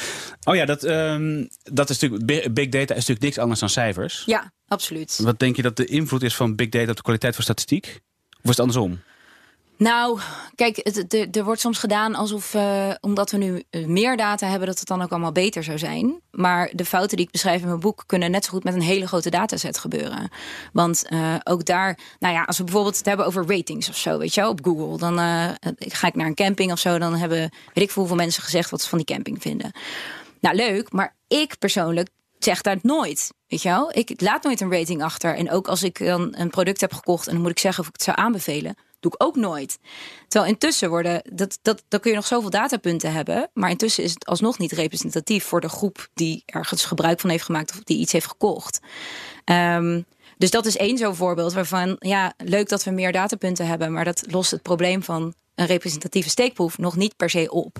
[0.43, 4.23] Oh ja, dat, um, dat is natuurlijk, big data is natuurlijk niks anders dan cijfers.
[4.25, 5.19] Ja, absoluut.
[5.23, 7.85] Wat denk je dat de invloed is van big data op de kwaliteit van statistiek?
[8.31, 8.99] Of is het andersom?
[9.81, 10.19] Nou,
[10.55, 10.77] kijk,
[11.31, 14.87] er wordt soms gedaan alsof, uh, omdat we nu eh, meer data hebben, dat het
[14.87, 16.21] dan ook allemaal beter zou zijn.
[16.31, 18.81] Maar de fouten die ik beschrijf in mijn boek kunnen net zo goed met een
[18.81, 20.29] hele grote dataset gebeuren.
[20.73, 24.17] Want uh, ook daar, nou ja, als we bijvoorbeeld het hebben over ratings of zo,
[24.17, 25.17] weet je op Google, dan
[25.77, 27.39] ga ik naar een camping of zo, dan hebben
[27.73, 29.71] weet ik veel hoeveel mensen gezegd wat ze van die camping vinden.
[30.39, 33.31] Nou, leuk, maar ik persoonlijk zeg dat nooit.
[33.47, 33.91] Weet je wel?
[33.93, 35.35] Ik laat nooit een rating achter.
[35.35, 37.87] En ook als ik dan een product heb gekocht en dan moet ik zeggen of
[37.87, 39.79] ik het zou aanbevelen Doe ik ook nooit.
[40.27, 43.49] Terwijl intussen worden, dat, dat, dan kun je nog zoveel datapunten hebben.
[43.53, 47.43] Maar intussen is het alsnog niet representatief voor de groep die ergens gebruik van heeft
[47.43, 48.79] gemaakt of die iets heeft gekocht.
[49.45, 50.05] Um,
[50.37, 54.05] dus dat is één zo'n voorbeeld waarvan, ja, leuk dat we meer datapunten hebben, maar
[54.05, 57.77] dat lost het probleem van een representatieve steekproef nog niet per se op.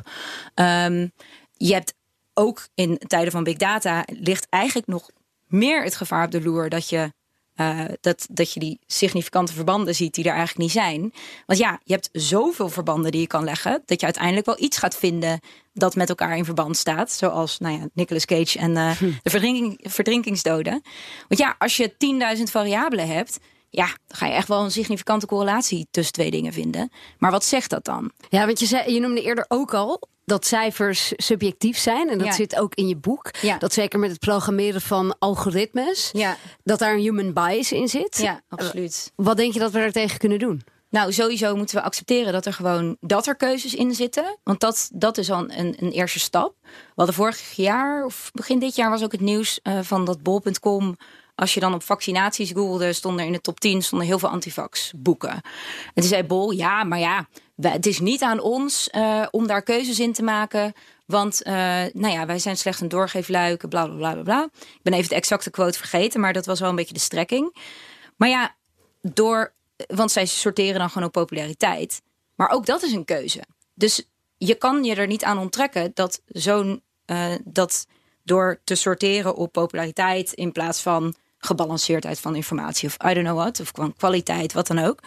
[0.56, 1.12] Um,
[1.54, 1.94] je hebt
[2.34, 5.10] ook in tijden van big data ligt eigenlijk nog
[5.48, 7.14] meer het gevaar op de loer dat je
[7.62, 11.14] uh, dat, dat je die significante verbanden ziet die er eigenlijk niet zijn.
[11.46, 14.78] Want ja, je hebt zoveel verbanden die je kan leggen, dat je uiteindelijk wel iets
[14.78, 15.40] gaat vinden
[15.74, 17.12] dat met elkaar in verband staat.
[17.12, 20.82] Zoals nou ja, Nicolas Cage en uh, de verdrinking, verdrinkingsdoden.
[21.28, 21.94] Want ja, als je
[22.38, 26.54] 10.000 variabelen hebt, ja, dan ga je echt wel een significante correlatie tussen twee dingen
[26.54, 26.92] vinden.
[27.18, 28.12] Maar wat zegt dat dan?
[28.30, 32.10] Ja, want je, zei, je noemde eerder ook al dat cijfers subjectief zijn.
[32.10, 33.32] En dat zit ook in je boek.
[33.42, 33.58] Ja.
[33.58, 36.10] Dat zeker met het programmeren van algoritmes.
[36.14, 36.38] Ja.
[36.64, 38.18] Dat daar een human bias in zit.
[38.18, 39.12] Ja, absoluut.
[39.16, 40.64] Wat denk je dat we daar tegen kunnen doen?
[40.90, 44.38] Nou, sowieso moeten we accepteren dat er gewoon dat er keuzes in zitten.
[44.44, 46.56] Want dat, dat is al een, een eerste stap.
[46.62, 50.24] We hadden vorig jaar, of begin dit jaar, was ook het nieuws uh, van dat
[50.24, 50.96] bol.com
[51.42, 54.30] als je dan op vaccinaties googelde, stonden er in de top 10 stonden heel veel
[54.30, 55.32] antivax boeken.
[55.32, 55.42] En
[55.94, 57.28] toen zei Bol, ja, maar ja,
[57.62, 60.74] het is niet aan ons uh, om daar keuzes in te maken.
[61.06, 61.54] Want uh,
[61.94, 64.50] nou ja, wij zijn slechts een doorgeefluik, bla bla bla bla.
[64.60, 67.56] Ik ben even de exacte quote vergeten, maar dat was wel een beetje de strekking.
[68.16, 68.56] Maar ja,
[69.02, 69.54] door,
[69.88, 72.02] want zij sorteren dan gewoon op populariteit.
[72.36, 73.44] Maar ook dat is een keuze.
[73.74, 77.88] Dus je kan je er niet aan onttrekken dat zo'n uh, dat
[78.24, 83.38] door te sorteren op populariteit in plaats van gebalanceerdheid van informatie of I don't know
[83.38, 85.00] what, of kwaliteit, wat dan ook,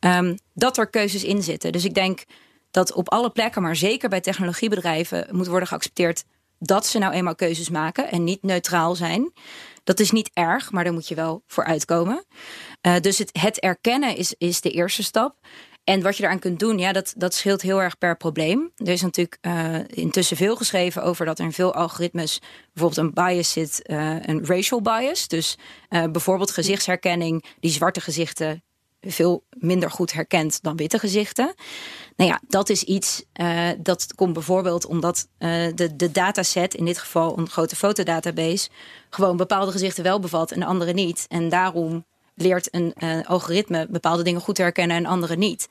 [0.00, 1.72] um, dat er keuzes in zitten.
[1.72, 2.24] Dus ik denk
[2.70, 6.24] dat op alle plekken, maar zeker bij technologiebedrijven, moet worden geaccepteerd
[6.58, 9.32] dat ze nou eenmaal keuzes maken en niet neutraal zijn.
[9.84, 12.24] Dat is niet erg, maar daar moet je wel voor uitkomen.
[12.82, 15.36] Uh, dus het, het erkennen is, is de eerste stap.
[15.84, 18.72] En wat je eraan kunt doen, ja, dat, dat scheelt heel erg per probleem.
[18.76, 22.40] Er is natuurlijk uh, intussen veel geschreven over dat er in veel algoritmes
[22.72, 25.28] bijvoorbeeld een bias zit, uh, een racial bias.
[25.28, 25.58] Dus
[25.90, 28.62] uh, bijvoorbeeld gezichtsherkenning, die zwarte gezichten
[29.00, 31.54] veel minder goed herkent dan witte gezichten.
[32.16, 33.24] Nou ja, dat is iets
[33.78, 38.68] dat komt bijvoorbeeld omdat de, de dataset, in dit geval een grote fotodatabase,
[39.10, 41.24] gewoon bepaalde gezichten wel bevat en andere niet.
[41.28, 45.68] En daarom leert een uh, algoritme bepaalde dingen goed te herkennen en andere niet.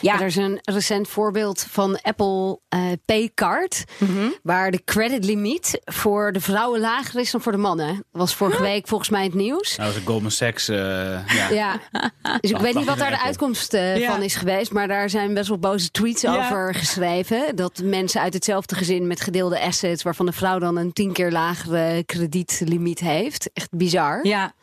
[0.00, 0.20] Ja.
[0.20, 6.32] er is een recent voorbeeld van Apple uh, Pay Card, mm waar de creditlimiet voor
[6.32, 7.86] de vrouwen lager is dan voor de mannen.
[7.86, 9.76] Dat was vorige week volgens mij het nieuws.
[9.76, 10.68] Nou, dat is Goldman Sachs.
[10.68, 10.76] Uh,
[11.26, 11.48] ja.
[11.50, 11.80] ja.
[12.40, 15.48] dus ik weet niet wat daar de uitkomst van is geweest, maar daar zijn best
[15.48, 17.56] wel boze tweets over geschreven.
[17.56, 21.30] Dat mensen uit hetzelfde gezin met gedeelde assets, waarvan de vrouw dan een tien keer
[21.30, 23.50] lagere kredietlimiet heeft.
[23.52, 24.26] Echt bizar.
[24.26, 24.54] Ja.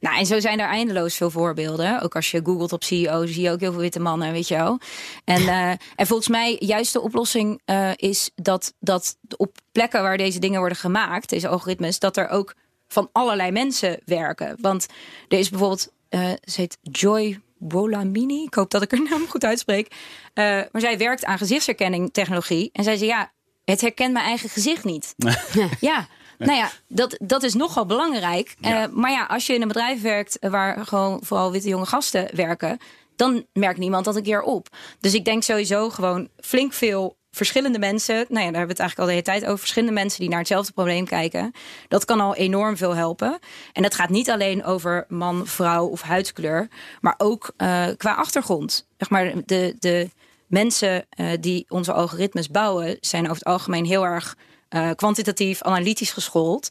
[0.00, 2.02] Nou, en zo zijn er eindeloos veel voorbeelden.
[2.02, 4.56] Ook als je googelt op CEO, zie je ook heel veel witte mannen, weet je
[4.56, 4.78] wel.
[5.24, 10.16] En, uh, en volgens mij, juist de oplossing uh, is dat, dat op plekken waar
[10.16, 12.54] deze dingen worden gemaakt, deze algoritmes, dat er ook
[12.88, 14.56] van allerlei mensen werken.
[14.60, 14.86] Want
[15.28, 18.42] er is bijvoorbeeld, uh, ze heet Joy Bolamini.
[18.42, 19.94] Ik hoop dat ik haar naam goed uitspreek.
[20.34, 22.70] maar zij werkt aan gezichtsherkenning technologie.
[22.72, 23.32] En zij zei, ja,
[23.64, 25.14] het herkent mijn eigen gezicht niet.
[25.80, 26.06] ja.
[26.38, 28.54] Nou ja, dat, dat is nogal belangrijk.
[28.60, 32.28] Uh, maar ja, als je in een bedrijf werkt waar gewoon vooral witte jonge gasten
[32.36, 32.78] werken,
[33.16, 34.68] dan merkt niemand dat een keer op.
[35.00, 38.14] Dus ik denk sowieso gewoon flink veel verschillende mensen.
[38.14, 39.58] Nou ja, daar hebben we het eigenlijk al de hele tijd over.
[39.58, 41.52] Verschillende mensen die naar hetzelfde probleem kijken.
[41.88, 43.38] Dat kan al enorm veel helpen.
[43.72, 46.68] En dat gaat niet alleen over man, vrouw of huidskleur,
[47.00, 48.88] maar ook uh, qua achtergrond.
[48.98, 50.10] Zeg maar de, de
[50.46, 54.36] mensen uh, die onze algoritmes bouwen, zijn over het algemeen heel erg
[54.74, 56.70] uh, kwantitatief, analytisch geschoold.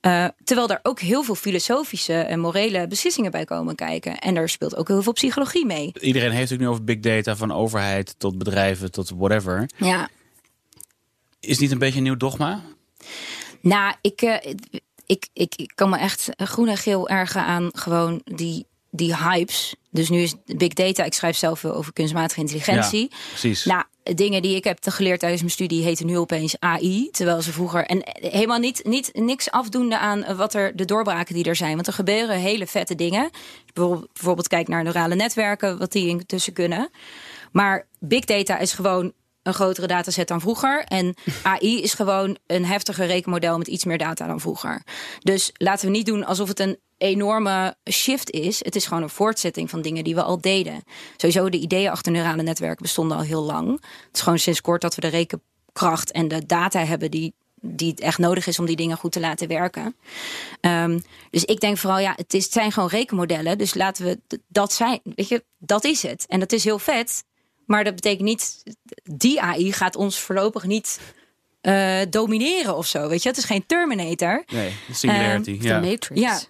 [0.00, 4.18] Uh, terwijl er ook heel veel filosofische en morele beslissingen bij komen kijken.
[4.18, 5.92] En er speelt ook heel veel psychologie mee.
[6.00, 9.70] Iedereen heeft het nu over big data, van overheid tot bedrijven tot whatever.
[9.76, 10.08] Ja.
[11.40, 12.62] Is niet een beetje een nieuw dogma?
[13.60, 14.36] Nou, ik, uh,
[15.06, 19.74] ik, ik, ik kan me echt groen en geel ergen aan gewoon die die hypes.
[19.90, 21.04] Dus nu is big data.
[21.04, 23.08] Ik schrijf zelf veel over kunstmatige intelligentie.
[23.10, 23.64] Ja, precies.
[23.64, 27.08] Nou, dingen die ik heb geleerd tijdens mijn studie heten nu opeens AI.
[27.10, 27.86] Terwijl ze vroeger.
[27.86, 31.74] En helemaal niet, niet niks afdoende aan wat er de doorbraken die er zijn.
[31.74, 33.30] Want er gebeuren hele vette dingen.
[33.72, 36.90] Bijvoorbeeld, bijvoorbeeld kijk naar neurale netwerken, wat die intussen kunnen.
[37.52, 39.12] Maar big data is gewoon
[39.42, 40.84] een grotere dataset dan vroeger.
[40.84, 44.82] En AI is gewoon een heftiger rekenmodel met iets meer data dan vroeger.
[45.20, 48.64] Dus laten we niet doen alsof het een enorme shift is.
[48.64, 50.82] Het is gewoon een voortzetting van dingen die we al deden.
[51.16, 53.70] Sowieso de ideeën achter neurale netwerken bestonden al heel lang.
[53.70, 57.32] Het is gewoon sinds kort dat we de rekenkracht en de data hebben die
[57.66, 59.96] die het echt nodig is om die dingen goed te laten werken.
[60.60, 63.58] Um, dus ik denk vooral, ja, het, is, het zijn gewoon rekenmodellen.
[63.58, 65.00] Dus laten we dat zijn.
[65.14, 66.24] Weet je, dat is het.
[66.28, 67.24] En dat is heel vet.
[67.66, 68.62] Maar dat betekent niet,
[69.02, 71.00] die AI gaat ons voorlopig niet
[71.62, 73.08] uh, domineren of zo.
[73.08, 74.44] Weet je, het is geen Terminator.
[74.46, 75.50] Nee, Singularity.
[75.50, 75.80] Um, ja.
[75.80, 76.20] De Matrix.
[76.20, 76.40] Ja.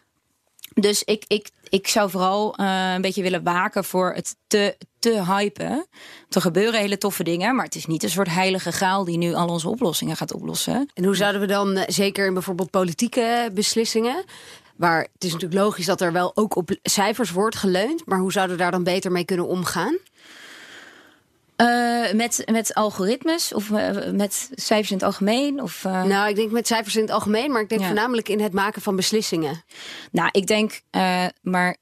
[0.74, 5.24] Dus ik, ik, ik zou vooral uh, een beetje willen waken voor het te, te
[5.24, 5.86] hypen.
[6.30, 9.34] Er gebeuren hele toffe dingen, maar het is niet een soort heilige gaal die nu
[9.34, 10.90] al onze oplossingen gaat oplossen.
[10.94, 14.24] En hoe zouden we dan, zeker in bijvoorbeeld politieke beslissingen,
[14.76, 18.32] waar het is natuurlijk logisch dat er wel ook op cijfers wordt geleund, maar hoe
[18.32, 19.98] zouden we daar dan beter mee kunnen omgaan?
[21.56, 25.62] Uh, met, met algoritmes of uh, met cijfers in het algemeen?
[25.62, 26.04] Of, uh...
[26.04, 27.86] Nou, ik denk met cijfers in het algemeen, maar ik denk ja.
[27.86, 29.64] voornamelijk in het maken van beslissingen.
[30.10, 30.80] Nou, ik denk,
[31.42, 31.76] maar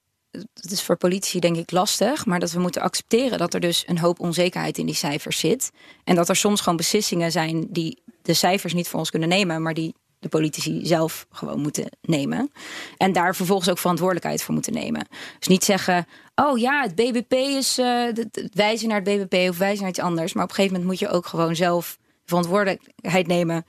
[0.54, 3.84] het is voor politici denk ik lastig, maar dat we moeten accepteren dat er dus
[3.86, 5.70] een hoop onzekerheid in die cijfers zit.
[6.04, 9.62] En dat er soms gewoon beslissingen zijn die de cijfers niet voor ons kunnen nemen,
[9.62, 12.52] maar die de politici zelf gewoon moeten nemen.
[12.96, 15.06] En daar vervolgens ook verantwoordelijkheid voor moeten nemen.
[15.38, 16.06] Dus niet zeggen,
[16.42, 18.08] oh ja, het BBP is uh,
[18.52, 20.32] wijzen naar het BBP of wijzen naar iets anders.
[20.32, 23.64] Maar op een gegeven moment moet je ook gewoon zelf verantwoordelijkheid nemen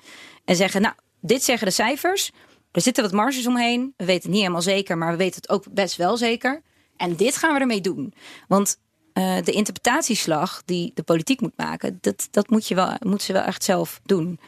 [0.45, 2.31] en zeggen, nou, dit zeggen de cijfers.
[2.71, 3.93] Er zitten wat marges omheen.
[3.97, 6.61] We weten het niet helemaal zeker, maar we weten het ook best wel zeker.
[6.97, 8.13] En dit gaan we ermee doen.
[8.47, 8.77] Want
[9.13, 13.33] uh, de interpretatieslag die de politiek moet maken, dat, dat moet, je wel, moet ze
[13.33, 14.39] wel echt zelf doen.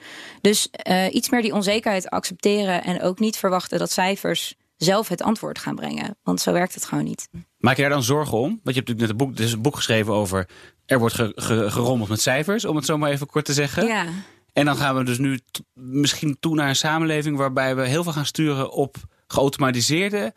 [0.41, 5.21] Dus uh, iets meer die onzekerheid accepteren en ook niet verwachten dat cijfers zelf het
[5.21, 6.17] antwoord gaan brengen.
[6.23, 7.29] Want zo werkt het gewoon niet.
[7.57, 8.49] Maak je daar dan zorgen om?
[8.63, 10.49] Want je hebt natuurlijk net een boek, dus een boek geschreven over.
[10.85, 13.85] Er wordt ge, ge, gerommeld met cijfers, om het zo maar even kort te zeggen.
[13.85, 14.05] Ja.
[14.53, 15.39] En dan gaan we dus nu
[15.73, 18.95] misschien toe naar een samenleving waarbij we heel veel gaan sturen op
[19.27, 20.33] geautomatiseerde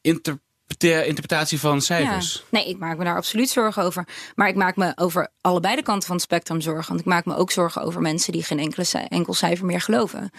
[0.00, 0.38] inter
[0.78, 2.34] interpretatie van cijfers.
[2.34, 2.58] Ja.
[2.58, 4.08] Nee, ik maak me daar absoluut zorgen over.
[4.34, 6.88] Maar ik maak me over allebei de kanten van het spectrum zorgen.
[6.88, 10.30] Want ik maak me ook zorgen over mensen die geen enkele, enkel cijfer meer geloven.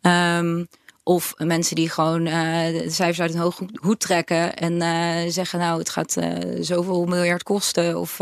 [0.00, 0.68] Um,
[1.04, 2.32] of mensen die gewoon uh,
[2.66, 7.04] de cijfers uit een hoge hoed trekken en uh, zeggen: Nou, het gaat uh, zoveel
[7.04, 7.98] miljard kosten.
[7.98, 8.20] Of,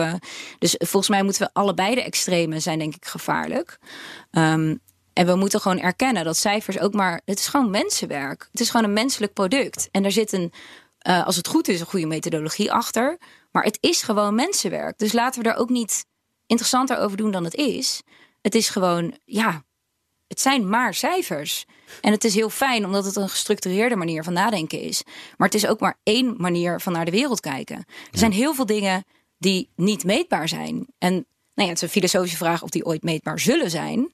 [0.58, 3.78] dus volgens mij moeten we allebei de extremen zijn, denk ik, gevaarlijk.
[4.30, 4.80] Um,
[5.12, 7.20] en we moeten gewoon erkennen dat cijfers ook maar.
[7.24, 8.48] Het is gewoon mensenwerk.
[8.50, 9.88] Het is gewoon een menselijk product.
[9.90, 10.52] En er zit een
[11.24, 13.18] als het goed is, een goede methodologie achter.
[13.50, 14.98] Maar het is gewoon mensenwerk.
[14.98, 16.04] Dus laten we er ook niet
[16.46, 18.02] interessanter over doen dan het is.
[18.42, 19.62] Het is gewoon, ja,
[20.32, 21.64] het zijn maar cijfers.
[22.00, 25.02] En het is heel fijn omdat het een gestructureerde manier van nadenken is.
[25.36, 27.76] Maar het is ook maar één manier van naar de wereld kijken.
[28.10, 29.04] Er zijn heel veel dingen
[29.38, 30.86] die niet meetbaar zijn.
[30.98, 34.12] En nou ja, het is een filosofische vraag of die ooit meetbaar zullen zijn.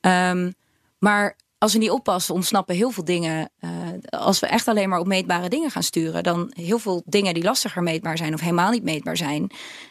[0.00, 0.54] Um,
[0.98, 3.50] maar als we niet oppassen, ontsnappen heel veel dingen.
[3.60, 3.70] Uh,
[4.08, 7.42] als we echt alleen maar op meetbare dingen gaan sturen, dan heel veel dingen die
[7.42, 9.50] lastiger meetbaar zijn of helemaal niet meetbaar zijn,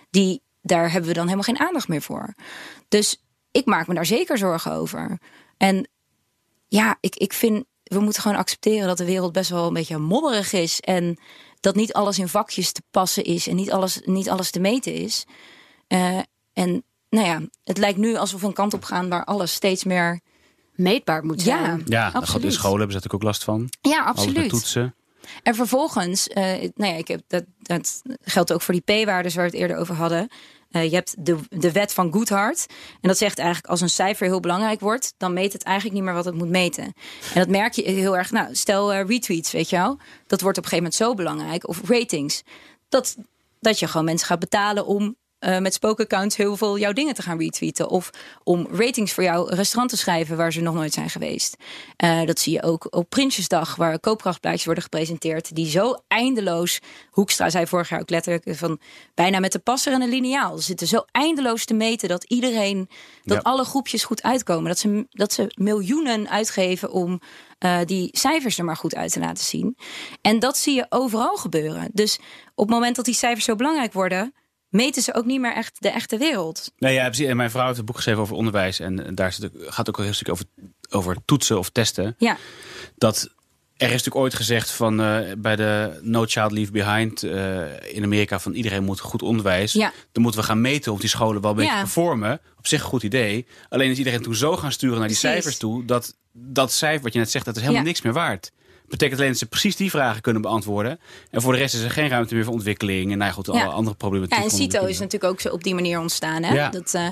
[0.09, 2.33] die, daar hebben we dan helemaal geen aandacht meer voor.
[2.88, 5.19] Dus ik maak me daar zeker zorgen over.
[5.57, 5.89] En
[6.67, 9.97] ja, ik, ik vind, we moeten gewoon accepteren dat de wereld best wel een beetje
[9.97, 10.79] modderig is.
[10.79, 11.17] En
[11.59, 14.93] dat niet alles in vakjes te passen is en niet alles, niet alles te meten
[14.93, 15.25] is.
[15.87, 16.19] Uh,
[16.53, 19.83] en nou ja, het lijkt nu alsof we een kant op gaan waar alles steeds
[19.83, 20.19] meer
[20.71, 21.83] meetbaar moet zijn.
[21.85, 22.43] Ja, ja absoluut.
[22.43, 23.69] in scholen hebben ze natuurlijk ook last van.
[23.81, 24.49] Ja, absoluut.
[24.49, 24.95] toetsen.
[25.43, 26.35] En vervolgens, uh,
[26.75, 29.77] nou ja, ik heb dat, dat geldt ook voor die p-waardes waar we het eerder
[29.77, 30.29] over hadden.
[30.75, 32.65] Uh, je hebt de, de wet van Goodhart.
[33.01, 36.05] En dat zegt eigenlijk als een cijfer heel belangrijk wordt, dan meet het eigenlijk niet
[36.05, 36.83] meer wat het moet meten.
[36.83, 36.93] En
[37.33, 38.31] dat merk je heel erg.
[38.31, 39.99] Nou, stel uh, retweets, weet je wel.
[40.27, 41.67] Dat wordt op een gegeven moment zo belangrijk.
[41.67, 42.43] Of ratings.
[42.89, 43.15] Dat,
[43.59, 47.21] dat je gewoon mensen gaat betalen om uh, met spookaccounts heel veel jouw dingen te
[47.21, 47.89] gaan retweeten.
[47.89, 48.09] Of
[48.43, 51.55] om ratings voor jouw restaurant te schrijven waar ze nog nooit zijn geweest.
[52.03, 55.55] Uh, dat zie je ook op Prinsjesdag, waar koopkrachtplaatjes worden gepresenteerd.
[55.55, 56.79] Die zo eindeloos.
[57.09, 58.79] Hoekstra zei vorig jaar ook letterlijk van
[59.13, 60.57] bijna met de passer en een lineaal.
[60.57, 62.89] Ze zitten zo eindeloos te meten dat iedereen,
[63.23, 64.67] dat alle groepjes goed uitkomen.
[64.67, 67.21] Dat ze, dat ze miljoenen uitgeven om
[67.59, 69.77] uh, die cijfers er maar goed uit te laten zien.
[70.21, 71.89] En dat zie je overal gebeuren.
[71.93, 72.19] Dus
[72.55, 74.33] op het moment dat die cijfers zo belangrijk worden
[74.75, 76.71] meten ze ook niet meer echt de echte wereld.
[76.77, 77.27] Nee, ja, precies.
[77.27, 78.79] En mijn vrouw heeft een boek geschreven over onderwijs.
[78.79, 80.45] En daar gaat ook een heel stuk over,
[80.89, 82.15] over toetsen of testen.
[82.17, 82.38] Ja.
[82.95, 83.33] Dat
[83.77, 88.03] er is natuurlijk ooit gezegd van uh, bij de No Child Leave Behind uh, in
[88.03, 89.73] Amerika van iedereen moet goed onderwijs.
[89.73, 89.93] Ja.
[90.11, 92.41] Dan moeten we gaan meten of die scholen wel een beetje performen.
[92.57, 93.45] Op zich een goed idee.
[93.69, 97.13] Alleen is iedereen toen zo gaan sturen naar die cijfers toe dat dat cijfer wat
[97.13, 98.51] je net zegt dat is helemaal niks meer waard
[98.97, 100.99] betekent alleen dat ze precies die vragen kunnen beantwoorden.
[101.31, 103.12] En voor de rest is er geen ruimte meer voor ontwikkeling.
[103.12, 104.27] En nou goed, alle andere problemen.
[104.31, 106.43] Ja, en CITO is natuurlijk ook zo op die manier ontstaan.
[106.43, 106.53] Hè?
[106.53, 106.69] Ja.
[106.69, 107.08] Dat, uh,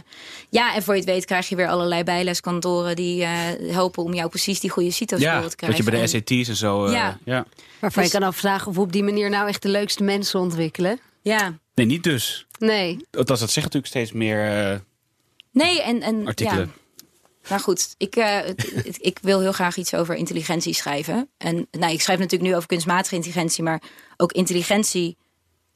[0.49, 4.13] ja, en voor je het weet krijg je weer allerlei bijleskantoren die uh, helpen om
[4.13, 5.67] jou precies die goede CITO-score te krijgen.
[5.67, 6.85] Dat je bij de SAT's en zo.
[6.85, 7.19] Uh, ja.
[7.25, 7.45] ja.
[7.79, 10.39] Waarvan dus, je kan afvragen of we op die manier nou echt de leukste mensen
[10.39, 10.99] ontwikkelen.
[11.21, 11.57] Ja.
[11.75, 12.45] Nee, niet dus.
[12.57, 13.05] Nee.
[13.11, 14.81] Dat, dat zegt natuurlijk steeds meer.
[15.51, 16.73] nee, en, en artikelen.
[17.49, 18.47] Nou goed, ik, uh,
[18.97, 21.29] ik wil heel graag iets over intelligentie schrijven.
[21.37, 23.81] En nou, ik schrijf natuurlijk nu over kunstmatige intelligentie, maar
[24.17, 25.17] ook intelligentie.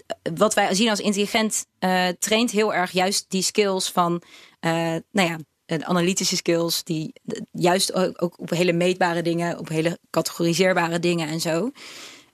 [0.06, 4.22] Eh, wat wij zien als intelligent uh, traint heel erg juist die skills van,
[4.60, 5.38] nou ja,
[5.84, 7.14] analytische skills, die
[7.52, 11.72] juist ook, ook, op hele meetbare dingen, op hele categoriseerbare dingen en zo.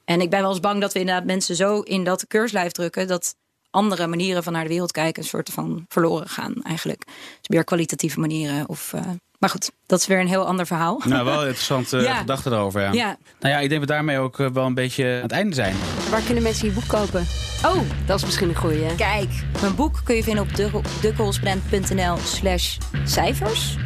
[0.05, 3.07] En ik ben wel eens bang dat we inderdaad mensen zo in dat keurslijf drukken
[3.07, 3.35] dat
[3.73, 7.05] andere manieren van naar de wereld kijken een soort van verloren gaan eigenlijk.
[7.05, 8.93] Dus meer kwalitatieve manieren of...
[8.95, 9.01] Uh,
[9.39, 11.01] maar goed, dat is weer een heel ander verhaal.
[11.05, 12.81] Nou, wel interessante uh, gedachten erover.
[12.81, 12.91] Ja.
[12.91, 13.17] ja.
[13.39, 15.55] Nou ja, ik denk dat we daarmee ook uh, wel een beetje aan het einde
[15.55, 15.75] zijn.
[16.09, 17.25] Waar kunnen mensen je boek kopen?
[17.65, 18.95] Oh, dat is misschien een goeie.
[18.95, 19.29] Kijk,
[19.61, 20.55] mijn boek kun je vinden op
[21.01, 23.77] decorrespondent.nl slash cijfers.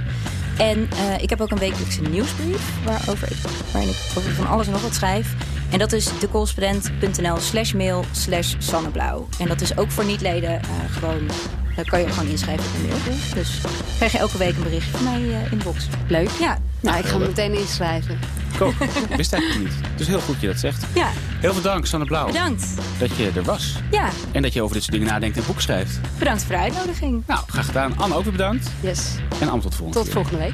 [0.57, 3.37] En uh, ik heb ook een wekelijkse nieuwsbrief waarover ik,
[3.71, 5.35] waarin ik over van alles en nog wat schrijf.
[5.69, 9.27] En dat is decorrespondent.nl slash mail slash zonneblauw.
[9.39, 11.29] En dat is ook voor niet-leden uh, gewoon...
[11.75, 13.33] Daar kan je gewoon inschrijven op een mailbrief.
[13.33, 13.61] Dus
[13.95, 15.87] krijg je elke week een berichtje van mij uh, in de box.
[16.07, 16.29] Leuk.
[16.39, 16.57] Ja.
[16.79, 18.19] Nou, ik ga hem meteen inschrijven.
[18.57, 18.73] Cool.
[19.15, 19.87] Wist eigenlijk niet.
[19.91, 20.85] Het is heel goed dat je dat zegt.
[20.93, 21.09] Ja.
[21.39, 22.25] Heel veel dank, Sanne Blauw.
[22.25, 22.67] Bedankt.
[22.97, 23.75] Dat je er was.
[23.91, 24.09] Ja.
[24.31, 25.99] En dat je over dit soort dingen nadenkt en boek schrijft.
[26.17, 27.23] Bedankt voor de uitnodiging.
[27.27, 27.97] Nou, graag gedaan.
[27.97, 28.69] Anne ook weer bedankt.
[28.79, 29.15] Yes.
[29.39, 30.53] En Anne tot volgende Tot volgende week.